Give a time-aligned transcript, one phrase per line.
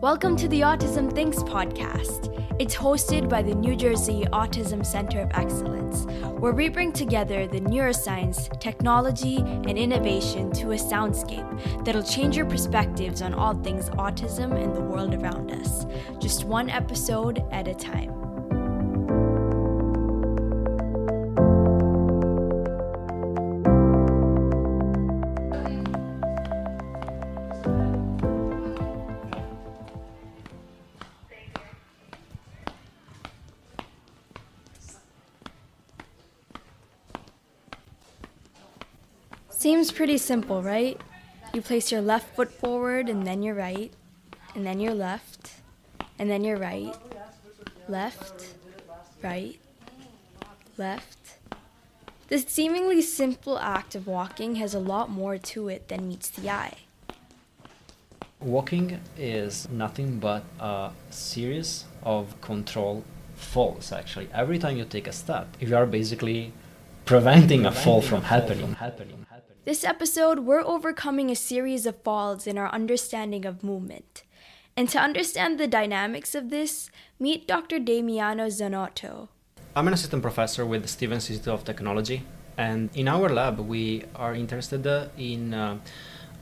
[0.00, 2.32] Welcome to the Autism Thinks podcast.
[2.60, 6.04] It's hosted by the New Jersey Autism Center of Excellence,
[6.38, 12.46] where we bring together the neuroscience, technology, and innovation to a soundscape that'll change your
[12.46, 15.84] perspectives on all things autism and the world around us,
[16.20, 18.17] just one episode at a time.
[39.58, 41.00] Seems pretty simple, right?
[41.52, 43.92] You place your left foot forward and then your right,
[44.54, 45.54] and then your left,
[46.16, 46.94] and then your right,
[47.88, 48.54] left,
[49.20, 49.58] right,
[50.76, 51.18] left.
[52.28, 56.48] This seemingly simple act of walking has a lot more to it than meets the
[56.48, 56.76] eye.
[58.38, 63.02] Walking is nothing but a series of control
[63.34, 64.28] falls actually.
[64.32, 66.52] Every time you take a step, you are basically
[67.04, 68.74] preventing a fall from happening.
[68.74, 69.24] happening.
[69.68, 74.22] This episode, we're overcoming a series of falls in our understanding of movement.
[74.78, 77.78] And to understand the dynamics of this, meet Dr.
[77.78, 79.28] Damiano Zanotto.
[79.76, 82.22] I'm an assistant professor with the Stevens Institute of Technology,
[82.56, 84.86] and in our lab, we are interested
[85.18, 85.76] in uh,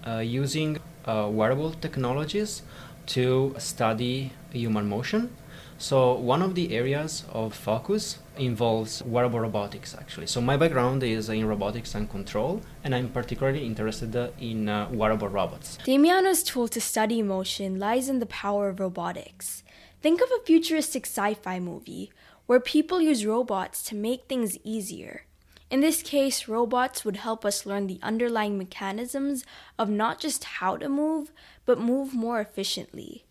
[0.07, 2.63] uh, using uh, wearable technologies
[3.07, 5.35] to study human motion
[5.79, 10.27] so one of the areas of focus involves wearable robotics actually.
[10.27, 15.29] So my background is in robotics and control and I'm particularly interested in uh, wearable
[15.29, 15.79] robots.
[15.85, 19.63] Damiano's tool to study motion lies in the power of robotics.
[20.03, 22.13] Think of a futuristic sci-fi movie
[22.47, 25.23] where people use robots to make things easier.
[25.69, 29.45] In this case, robots would help us learn the underlying mechanisms
[29.79, 31.33] of not just how to move,
[31.65, 33.25] but move more efficiently.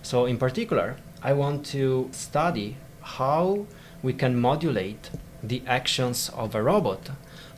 [0.00, 3.66] So, in particular, I want to study how
[4.04, 5.10] we can modulate
[5.42, 7.10] the actions of a robot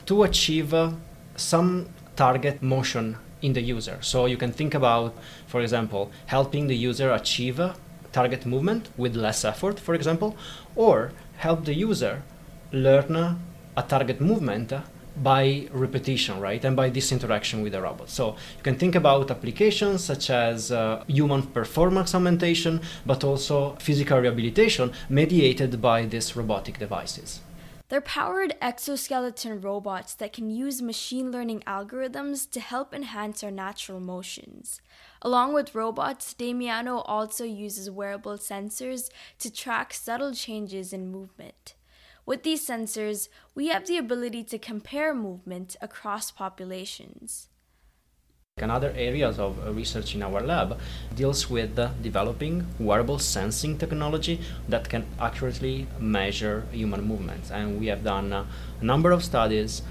[0.07, 0.93] to achieve uh,
[1.35, 3.99] some target motion in the user.
[4.01, 5.15] So, you can think about,
[5.49, 7.75] for example, helping the user achieve a
[8.13, 10.37] target movement with less effort, for example,
[10.77, 12.23] or help the user
[12.73, 13.15] learn
[13.77, 14.73] a target movement
[15.23, 18.11] by repetition, right, and by this interaction with the robot.
[18.11, 24.19] So you can think about applications such as uh, human performance augmentation, but also physical
[24.19, 27.41] rehabilitation mediated by these robotic devices.
[27.89, 34.01] They're powered exoskeleton robots that can use machine learning algorithms to help enhance our natural
[34.01, 34.81] motions.
[35.23, 41.76] Along with robots, Damiano also uses wearable sensors to track subtle changes in movement.
[42.27, 47.47] With these sensors, we have the ability to compare movement across populations.
[48.59, 50.81] Another areas of uh, research in our lab
[51.15, 57.53] deals with developing wearable sensing technology that can accurately measure human movements.
[57.53, 58.47] And we have done a
[58.83, 59.83] number of studies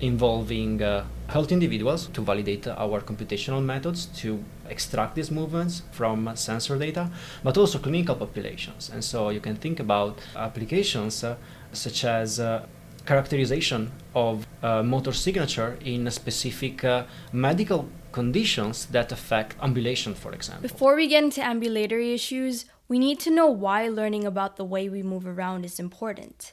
[0.00, 6.78] involving uh, healthy individuals to validate our computational methods to extract these movements from sensor
[6.78, 7.10] data,
[7.44, 8.90] but also clinical populations.
[8.92, 11.36] And so you can think about applications uh,
[11.72, 12.66] such as uh,
[13.06, 20.62] characterization of uh, motor signature in specific uh, medical conditions that affect ambulation, for example.
[20.62, 24.88] Before we get into ambulatory issues, we need to know why learning about the way
[24.88, 26.52] we move around is important.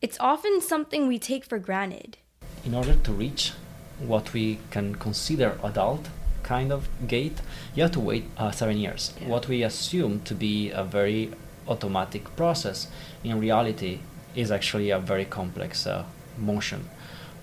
[0.00, 2.18] It's often something we take for granted.
[2.64, 3.52] In order to reach
[3.98, 6.08] what we can consider adult
[6.42, 7.40] kind of gait,
[7.74, 9.12] you have to wait uh, seven years.
[9.20, 9.28] Yeah.
[9.28, 11.30] What we assume to be a very
[11.68, 12.88] automatic process,
[13.22, 14.00] in reality,
[14.34, 16.04] is actually a very complex uh,
[16.38, 16.88] motion.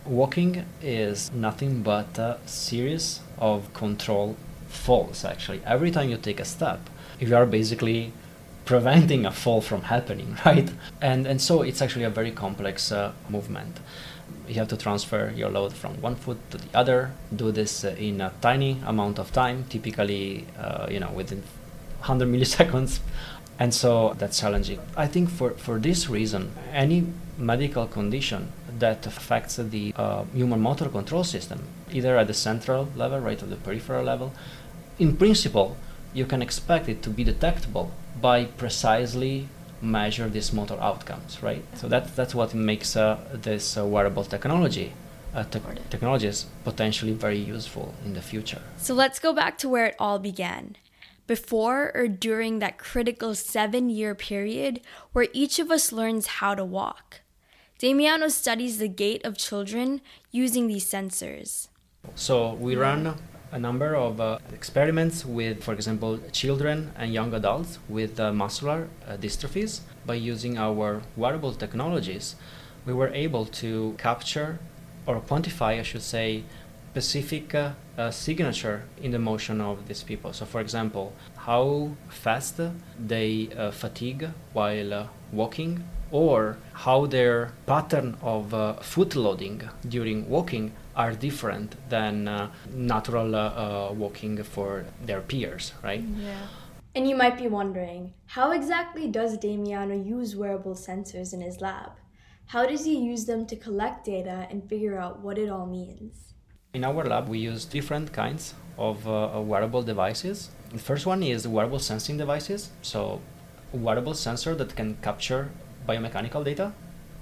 [0.06, 4.36] Walking is nothing but a series of control
[4.68, 5.62] falls, actually.
[5.66, 6.80] Every time you take a step,
[7.20, 8.14] you are basically
[8.66, 10.72] preventing a fall from happening, right?
[11.02, 13.80] And, and so it's actually a very complex uh, movement.
[14.48, 17.96] You have to transfer your load from one foot to the other, do this uh,
[17.98, 21.44] in a tiny amount of time, typically, uh, you know, within
[22.00, 23.00] 100 milliseconds
[23.60, 24.80] and so that's challenging.
[24.96, 27.08] I think for, for this reason, any
[27.38, 33.20] medical condition that affects the uh, human motor control system, either at the central level,
[33.20, 34.34] right, or the peripheral level,
[34.98, 35.76] in principle,
[36.14, 37.92] you can expect it to be detectable
[38.22, 39.50] by precisely
[39.82, 41.64] measure these motor outcomes, right?
[41.76, 44.94] So that, that's what makes uh, this uh, wearable technology
[45.34, 45.60] uh, te-
[45.90, 48.62] technologies potentially very useful in the future.
[48.78, 50.76] So let's go back to where it all began
[51.30, 54.82] before or during that critical seven year period
[55.14, 57.22] where each of us learns how to walk.
[57.78, 61.68] Damiano studies the gait of children using these sensors.
[62.16, 63.14] So we run
[63.52, 68.90] a number of uh, experiments with, for example, children and young adults with uh, muscular
[69.08, 69.82] uh, dystrophies.
[70.08, 72.36] By using our wearable technologies,
[72.88, 74.58] we were able to capture
[75.06, 76.44] or quantify, I should say,
[76.92, 80.34] specific uh, uh, signature in the motion of these people.
[80.34, 82.60] So, for example, how fast
[82.98, 88.52] they uh, fatigue while walking, or how their pattern of
[88.84, 95.74] foot loading during walking are different than uh, natural uh, uh, walking for their peers,
[95.84, 96.04] right?
[96.18, 96.48] Yeah.
[96.96, 101.92] And you might be wondering, how exactly does Damiano use wearable sensors in his lab?
[102.48, 106.34] How does he use them to collect data and figure out what it all means?
[106.72, 110.52] In our lab, we use different kinds of uh, wearable devices.
[110.72, 112.70] The first one is wearable sensing devices.
[112.84, 113.22] So,
[113.74, 115.50] wearable sensor that can capture
[115.88, 116.74] biomechanical data,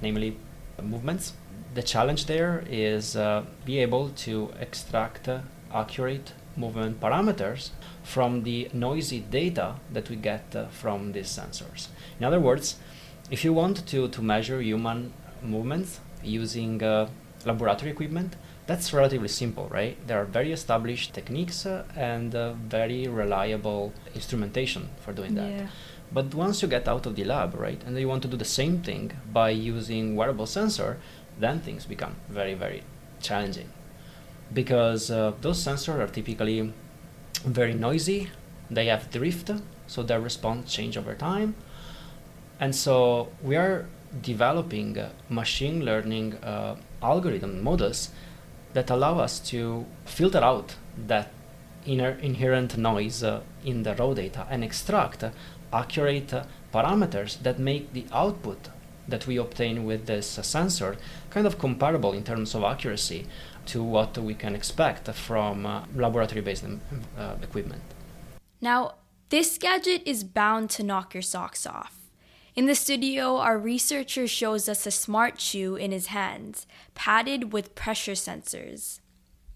[0.01, 0.37] namely
[0.83, 1.31] movements,
[1.75, 5.39] the challenge there is uh, be able to extract uh,
[5.73, 7.69] accurate movement parameters
[8.03, 11.87] from the noisy data that we get uh, from these sensors.
[12.19, 12.75] In other words,
[13.31, 17.07] if you want to, to measure human movements using uh,
[17.45, 18.35] laboratory equipment,
[18.65, 19.95] that's relatively simple, right?
[20.07, 25.49] There are very established techniques uh, and uh, very reliable instrumentation for doing that.
[25.49, 25.67] Yeah.
[26.11, 28.45] But once you get out of the lab, right, and you want to do the
[28.45, 30.99] same thing by using wearable sensor,
[31.39, 32.83] then things become very, very
[33.21, 33.69] challenging
[34.53, 36.73] because uh, those sensors are typically
[37.45, 38.29] very noisy,
[38.69, 39.51] they have drift,
[39.87, 41.55] so their response change over time.
[42.59, 43.87] And so we are
[44.21, 48.09] developing uh, machine learning uh, algorithm models
[48.73, 50.75] that allow us to filter out
[51.07, 51.31] that
[51.85, 55.23] inner inherent noise uh, in the raw data and extract
[55.71, 56.33] accurate
[56.73, 58.69] parameters that make the output
[59.07, 60.97] that we obtain with this uh, sensor
[61.29, 63.25] kind of comparable in terms of accuracy
[63.65, 66.81] to what we can expect from uh, laboratory based um,
[67.17, 67.81] uh, equipment.
[68.61, 68.95] Now,
[69.29, 71.96] this gadget is bound to knock your socks off.
[72.57, 76.65] In the studio, our researcher shows us a smart shoe in his hands,
[76.95, 78.99] padded with pressure sensors.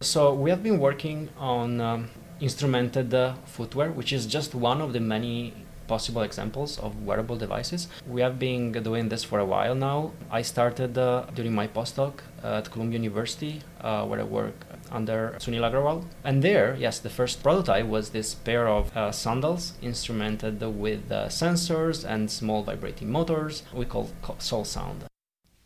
[0.01, 4.93] So, we have been working on um, instrumented uh, footwear, which is just one of
[4.93, 5.51] the many
[5.93, 7.81] possible examples of wearable devices.
[8.07, 9.99] We have been doing this for a while now.
[10.39, 14.57] I started uh, during my postdoc at Columbia University, uh, where I work
[14.89, 15.99] under Sunil Agrawal.
[16.23, 20.55] And there, yes, the first prototype was this pair of uh, sandals instrumented
[20.85, 24.09] with uh, sensors and small vibrating motors we call
[24.49, 24.99] SoleSound.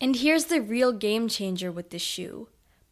[0.01, 2.49] And here's the real game changer with this shoe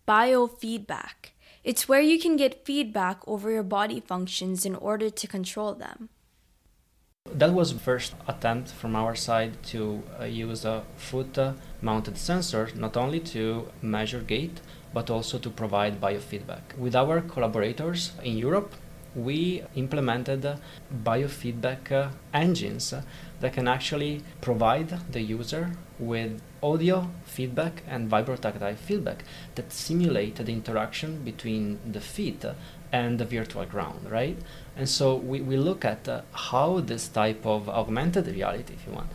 [0.08, 1.34] biofeedback.
[1.64, 6.10] It's where you can get feedback over your body functions in order to control them.
[7.32, 12.18] That was the first attempt from our side to uh, use a foot uh, mounted
[12.18, 14.62] sensor not only to measure gait
[14.94, 16.78] but also to provide biofeedback.
[16.78, 18.76] With our collaborators in Europe,
[19.16, 20.60] we implemented
[21.04, 22.94] biofeedback uh, engines
[23.40, 29.24] that can actually provide the user with audio feedback and vibrotactile feedback
[29.56, 32.46] that simulate the interaction between the feet
[32.94, 34.38] and the virtual ground, right?
[34.78, 38.94] And so we, we look at uh, how this type of augmented reality, if you
[38.94, 39.10] want,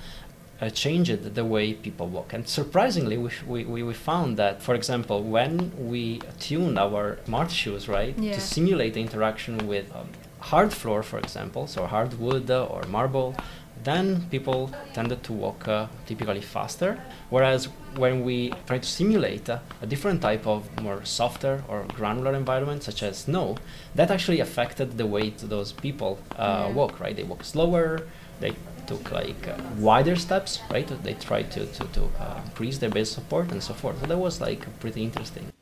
[0.60, 2.32] uh, changed the way people walk.
[2.32, 7.88] And surprisingly, we, we, we found that, for example, when we tune our smart shoes,
[7.88, 8.34] right, yeah.
[8.34, 10.08] to simulate the interaction with um,
[10.40, 13.36] hard floor, for example, so hardwood or marble,
[13.84, 17.00] then people tended to walk uh, typically faster.
[17.30, 22.34] Whereas when we try to simulate uh, a different type of more softer or granular
[22.34, 23.56] environment, such as snow,
[23.94, 26.74] that actually affected the way those people uh, yeah.
[26.74, 27.00] walk.
[27.00, 28.06] Right, they walk slower.
[28.40, 28.54] They
[28.86, 30.60] took like uh, wider steps.
[30.70, 34.00] Right, they tried to to, to uh, increase their base support and so forth.
[34.00, 35.52] So that was like pretty interesting.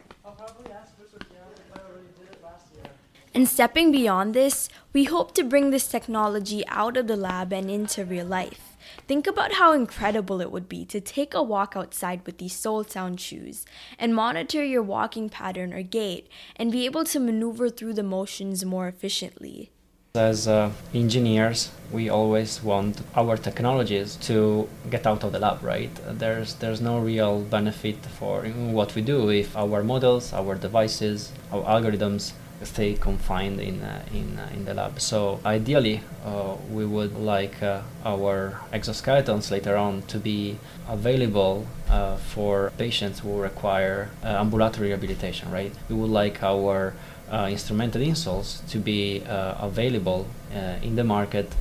[3.37, 7.70] And stepping beyond this, we hope to bring this technology out of the lab and
[7.70, 8.78] into real life.
[9.06, 13.20] Think about how incredible it would be to take a walk outside with these SoleSound
[13.20, 13.66] shoes
[13.98, 18.64] and monitor your walking pattern or gait and be able to maneuver through the motions
[18.64, 19.70] more efficiently.
[20.14, 25.90] As uh, engineers, we always want our technologies to get out of the lab, right?
[26.08, 28.44] There's there's no real benefit for
[28.78, 32.32] what we do if our models, our devices, our algorithms
[32.62, 35.00] stay confined in uh, in uh, in the lab.
[35.00, 37.62] So ideally, uh, we would like
[38.04, 40.58] our exoskeletons later on to be
[40.88, 41.66] available
[42.34, 45.50] for patients who require ambulatory rehabilitation.
[45.50, 45.72] Right?
[45.88, 46.94] We would like our
[47.30, 50.26] instrumented insoles to be available
[50.82, 51.52] in the market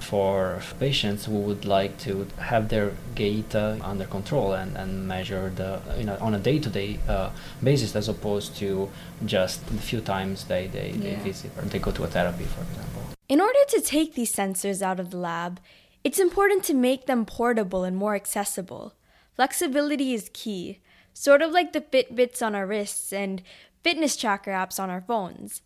[0.00, 5.52] for patients who would like to have their gait uh, under control and, and measure
[5.56, 7.30] the you know on a day-to-day uh,
[7.62, 8.90] basis as opposed to
[9.24, 11.00] just the few times they, they, yeah.
[11.00, 13.02] they visit or they go to a therapy for example.
[13.28, 15.60] In order to take these sensors out of the lab
[16.02, 18.94] it's important to make them portable and more accessible.
[19.36, 20.80] Flexibility is key
[21.12, 23.42] sort of like the fitbits on our wrists and
[23.82, 25.62] fitness tracker apps on our phones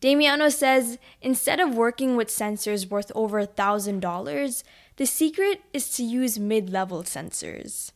[0.00, 4.62] Damiano says instead of working with sensors worth over $1,000,
[4.96, 7.92] the secret is to use mid level sensors.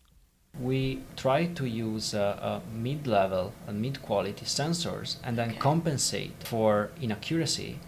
[0.61, 5.59] We try to use uh, mid level and mid quality sensors and then okay.
[5.59, 7.79] compensate for inaccuracy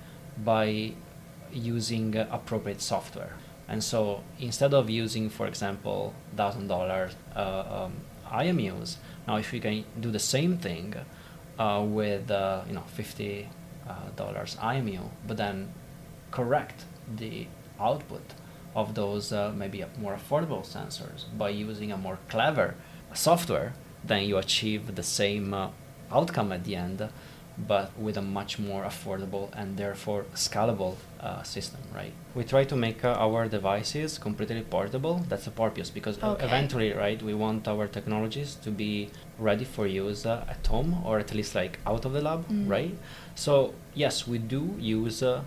[0.42, 0.94] by
[1.52, 3.37] using uh, appropriate software.
[3.68, 7.92] And so instead of using, for example, $1,000 uh, um,
[8.30, 10.94] IMUs, now if we can do the same thing
[11.59, 13.47] uh, with uh, you know 50 uh,
[14.16, 15.72] dollars IMU, but then
[16.30, 16.84] correct
[17.16, 17.46] the
[17.78, 18.22] output
[18.74, 22.74] of those uh, maybe more affordable sensors by using a more clever
[23.12, 23.72] software,
[24.02, 25.70] then you achieve the same uh,
[26.10, 27.08] outcome at the end
[27.56, 32.12] but with a much more affordable and therefore scalable uh, system, right?
[32.34, 35.25] We try to make uh, our devices completely portable.
[35.28, 36.44] That's the purpose because okay.
[36.44, 41.18] eventually, right, we want our technologies to be ready for use uh, at home or
[41.18, 42.68] at least like out of the lab, mm.
[42.68, 42.96] right?
[43.34, 45.44] So yes, we do use uh,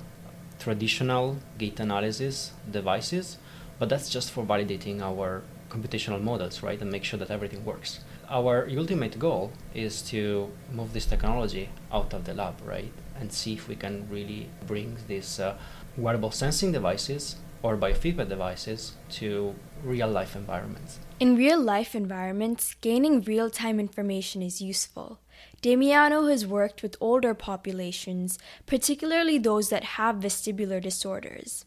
[0.59, 3.37] traditional gait analysis devices,
[3.79, 7.99] but that's just for validating our computational models, right, and make sure that everything works
[8.29, 12.91] our ultimate goal is to move this technology out of the lab, right?
[13.19, 15.57] And see if we can really bring these uh,
[15.97, 20.99] wearable sensing devices or biofeedback devices to real life environments.
[21.19, 25.19] In real life environments, gaining real time information is useful.
[25.61, 31.65] Damiano has worked with older populations, particularly those that have vestibular disorders.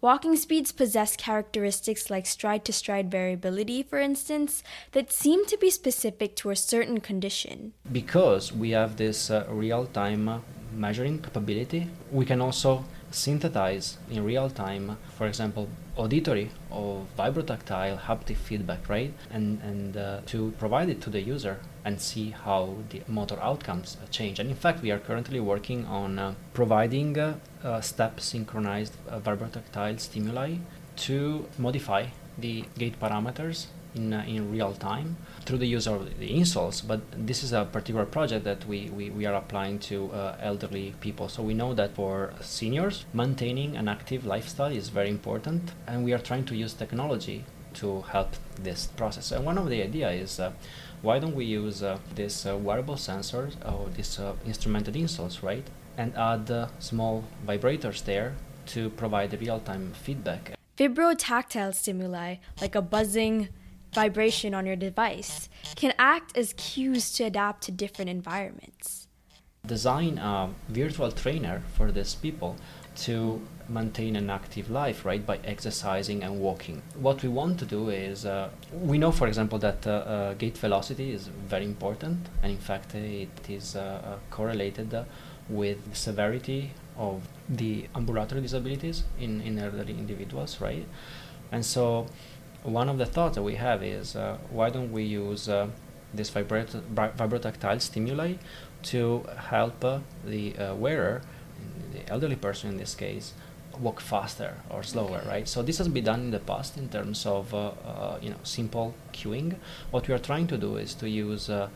[0.00, 4.62] Walking speeds possess characteristics like stride to stride variability, for instance,
[4.92, 7.72] that seem to be specific to a certain condition.
[7.90, 10.38] Because we have this uh, real time uh,
[10.72, 18.36] measuring capability, we can also synthesize in real time, for example, auditory or vibrotactile haptic
[18.36, 19.12] feedback, right?
[19.30, 23.96] And, and uh, to provide it to the user and see how the motor outcomes
[24.10, 24.38] change.
[24.38, 29.18] And in fact, we are currently working on uh, providing uh, uh, step synchronized uh,
[29.20, 30.56] vibrotactile stimuli
[30.96, 35.16] to modify the gait parameters in, uh, in real time
[35.48, 36.86] through the use of the insoles.
[36.86, 40.94] But this is a particular project that we, we, we are applying to uh, elderly
[41.00, 41.30] people.
[41.30, 46.12] So we know that for seniors, maintaining an active lifestyle is very important, and we
[46.12, 48.28] are trying to use technology to help
[48.62, 49.32] this process.
[49.32, 50.52] And one of the idea is uh,
[51.00, 55.66] why don't we use uh, this uh, wearable sensors or these uh, instrumented insoles, right?
[55.96, 58.34] And add small vibrators there
[58.66, 60.52] to provide the real-time feedback.
[60.76, 63.48] Vibrotactile stimuli, like a buzzing,
[63.92, 69.08] vibration on your device can act as cues to adapt to different environments.
[69.66, 72.56] Design a virtual trainer for these people
[72.96, 76.82] to maintain an active life, right, by exercising and walking.
[76.98, 80.56] What we want to do is, uh, we know, for example, that uh, uh, gait
[80.56, 85.04] velocity is very important, and in fact, it is uh, uh, correlated
[85.48, 90.86] with the severity of the ambulatory disabilities in, in elderly individuals, right?
[91.52, 92.06] And so,
[92.68, 95.68] one of the thoughts that we have is uh, why don't we use uh,
[96.12, 98.34] this vibrat- vibrotactile stimuli
[98.82, 101.22] to help uh, the uh, wearer,
[101.92, 103.34] the elderly person in this case,
[103.80, 105.46] walk faster or slower, right?
[105.48, 108.36] So this has been done in the past in terms of uh, uh, you know
[108.42, 109.56] simple cueing.
[109.90, 111.70] What we are trying to do is to use a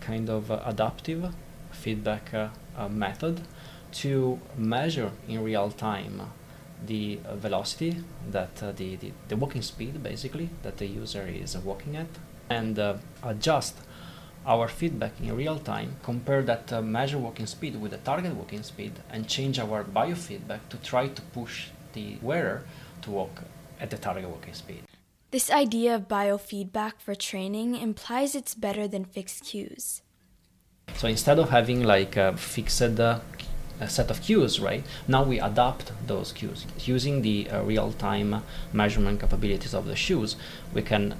[0.00, 1.34] kind of adaptive
[1.70, 2.32] feedback
[2.88, 3.42] method
[3.92, 6.22] to measure in real time
[6.84, 7.96] the uh, velocity
[8.30, 12.08] that uh, the, the, the walking speed basically that the user is walking at.
[12.50, 13.76] And uh, adjust
[14.46, 18.62] our feedback in real time compare that uh, measure walking speed with the target walking
[18.62, 22.62] speed and change our biofeedback to try to push the wearer
[23.02, 23.42] to walk
[23.80, 24.82] at the target walking speed.
[25.32, 30.02] This idea of biofeedback for training implies it's better than fixed cues.
[30.94, 33.20] So instead of having like a fixed uh,
[33.80, 34.84] a set of cues, right?
[35.06, 36.66] Now we adapt those cues.
[36.78, 38.42] Using the uh, real-time
[38.72, 40.36] measurement capabilities of the shoes,
[40.72, 41.18] we can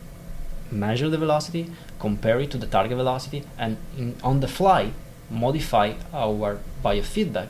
[0.70, 4.92] measure the velocity, compare it to the target velocity, and in, on the fly
[5.30, 7.48] modify our biofeedback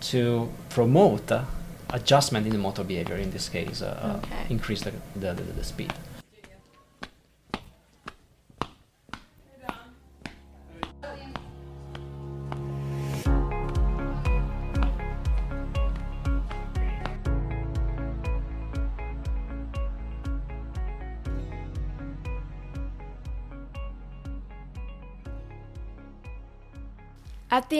[0.00, 1.44] to promote uh,
[1.90, 3.16] adjustment in the motor behavior.
[3.16, 4.46] In this case, uh, okay.
[4.50, 5.92] increase the, the, the, the speed.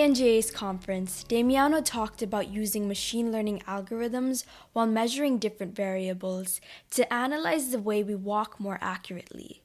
[0.04, 4.44] At the NJACE's conference, Damiano talked about using machine learning algorithms
[4.75, 9.62] while measuring different variables to analyze the way we walk more accurately.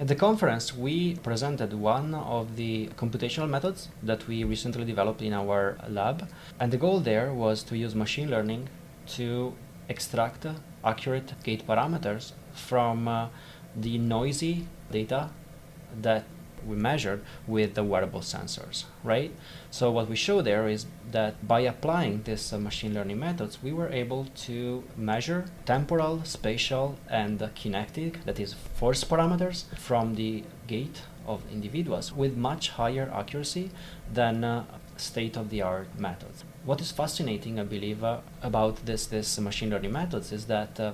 [0.00, 5.34] At the conference, we presented one of the computational methods that we recently developed in
[5.34, 6.30] our lab.
[6.58, 8.70] And the goal there was to use machine learning
[9.08, 9.52] to
[9.90, 10.46] extract
[10.82, 13.28] accurate gait parameters from uh,
[13.76, 15.28] the noisy data
[16.00, 16.24] that
[16.66, 19.32] we measured with the wearable sensors, right?
[19.70, 23.72] So what we show there is that by applying these uh, machine learning methods, we
[23.72, 31.02] were able to measure temporal, spatial, and kinetic, that is force parameters from the gait
[31.26, 33.70] of individuals with much higher accuracy
[34.12, 34.64] than uh,
[34.96, 36.44] state-of-the-art methods.
[36.64, 40.92] What is fascinating, I believe, uh, about this, this machine learning methods is that uh,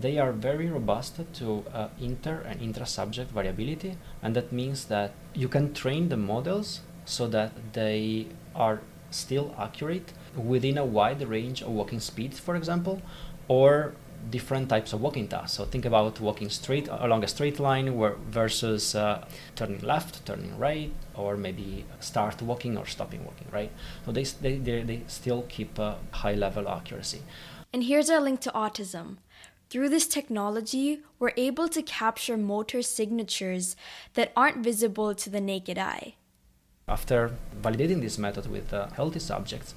[0.00, 5.48] they are very robust to uh, inter and intra-subject variability, and that means that you
[5.48, 8.80] can train the models so that they are
[9.10, 13.02] still accurate within a wide range of walking speeds, for example,
[13.48, 13.94] or
[14.30, 15.56] different types of walking tasks.
[15.56, 20.56] So think about walking straight along a straight line where, versus uh, turning left, turning
[20.58, 23.72] right, or maybe start walking or stopping walking, right?
[24.06, 27.22] So they, they, they, they still keep a high level accuracy.
[27.72, 29.16] And here's our link to autism.
[29.72, 33.74] Through this technology, we're able to capture motor signatures
[34.12, 36.16] that aren't visible to the naked eye.
[36.86, 39.74] After validating this method with uh, healthy subjects,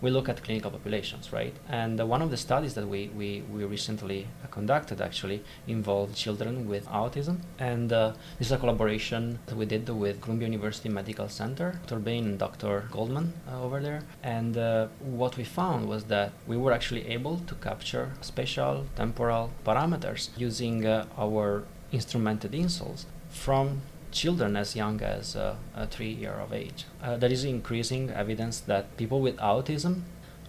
[0.00, 1.54] we look at clinical populations, right?
[1.68, 6.14] And uh, one of the studies that we, we, we recently uh, conducted actually involved
[6.14, 7.38] children with autism.
[7.58, 12.00] And uh, this is a collaboration that we did with Columbia University Medical Center, Dr.
[12.00, 12.88] Bain and Dr.
[12.90, 14.02] Goldman uh, over there.
[14.22, 19.50] And uh, what we found was that we were actually able to capture spatial, temporal
[19.64, 25.56] parameters using uh, our instrumented insoles from children as young as uh,
[25.90, 26.84] three year of age.
[27.02, 30.02] Uh, there is increasing evidence that people with autism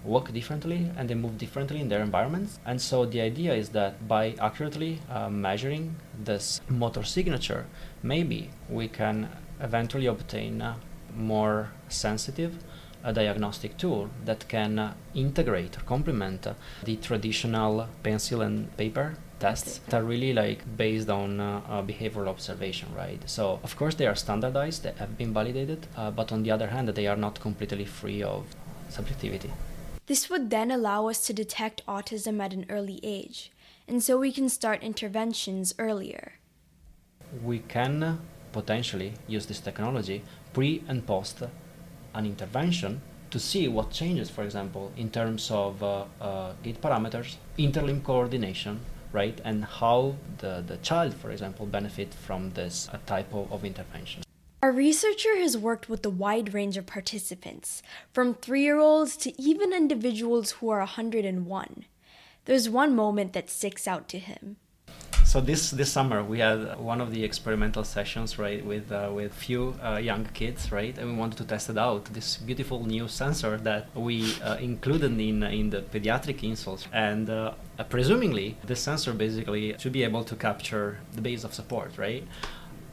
[0.04, 2.60] walk differently and they move differently in their environments.
[2.66, 7.66] And so the idea is that by accurately uh, measuring this motor signature,
[8.02, 10.64] maybe we can eventually obtain
[11.16, 12.54] more sensitive
[13.04, 19.16] a diagnostic tool that can uh, integrate or complement uh, the traditional pencil and paper
[19.40, 23.22] tests that are really like based on uh, uh, behavioral observation, right?
[23.30, 26.68] So of course they are standardized, they have been validated, uh, but on the other
[26.68, 28.46] hand, they are not completely free of
[28.90, 29.52] subjectivity.
[30.08, 33.52] This would then allow us to detect autism at an early age,
[33.88, 36.34] and so we can start interventions earlier.
[37.44, 38.20] We can
[38.54, 41.44] potentially use this technology pre and post
[42.18, 43.02] an intervention
[43.32, 48.80] to see what changes, for example, in terms of uh, uh, gait parameters, interlimb coordination,
[49.12, 49.40] right?
[49.44, 54.24] And how the, the child, for example, benefit from this uh, type of, of intervention.
[54.64, 59.40] Our researcher has worked with a wide range of participants, from three year olds to
[59.42, 61.86] even individuals who are 101.
[62.46, 64.58] There's one moment that sticks out to him
[65.28, 69.34] so this this summer we had one of the experimental sessions right with uh, with
[69.34, 72.06] few uh, young kids right and we wanted to test it out.
[72.06, 76.88] This beautiful new sensor that we uh, included in in the pediatric insoles.
[76.94, 77.52] And uh,
[77.90, 82.24] presumably this sensor basically should be able to capture the base of support right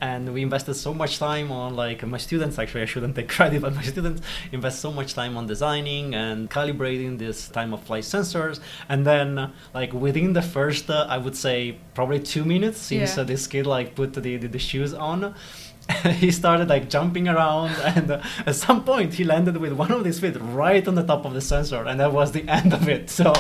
[0.05, 3.63] and we invested so much time on like my students actually i shouldn't take credit
[3.63, 4.21] but my students
[4.53, 9.51] invest so much time on designing and calibrating this time of flight sensors and then
[9.73, 11.57] like within the first uh, i would say
[11.95, 13.23] probably two minutes since yeah.
[13.23, 15.35] uh, this kid like put the, the, the shoes on
[16.23, 20.05] he started like jumping around and uh, at some point he landed with one of
[20.05, 22.89] his feet right on the top of the sensor and that was the end of
[22.89, 23.33] it so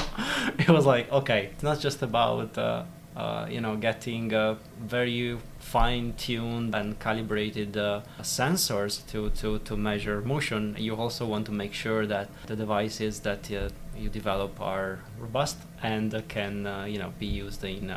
[0.58, 2.84] it was like okay it's not just about uh,
[3.16, 10.20] uh, you know, getting uh, very fine-tuned and calibrated uh, sensors to, to, to measure
[10.20, 10.74] motion.
[10.78, 15.58] You also want to make sure that the devices that uh, you develop are robust
[15.80, 17.94] and can, uh, you know, be used in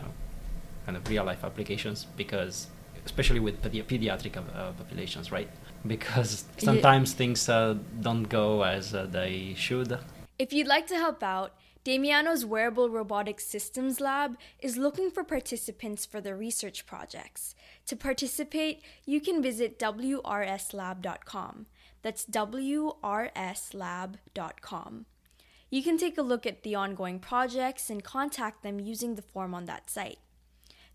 [0.86, 2.68] kind of real-life applications because,
[3.04, 4.34] especially with pedi- pediatric
[4.78, 5.50] populations, right?
[5.86, 7.18] Because sometimes yeah.
[7.18, 7.46] things
[8.02, 9.98] don't go as they should.
[10.38, 11.54] If you'd like to help out,
[11.88, 17.56] Damiano's Wearable Robotics Systems Lab is looking for participants for their research projects.
[17.86, 21.66] To participate, you can visit wrslab.com.
[22.02, 23.06] That's wrslab.com.
[25.70, 29.54] You can take a look at the ongoing projects and contact them using the form
[29.54, 30.20] on that site.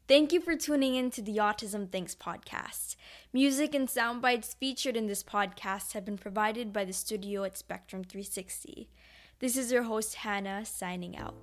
[0.09, 2.96] Thank you for tuning in to the Autism Thinks podcast.
[3.33, 7.57] Music and sound bites featured in this podcast have been provided by the studio at
[7.57, 8.90] Spectrum 360.
[9.42, 11.35] This is your host, Hannah, signing out.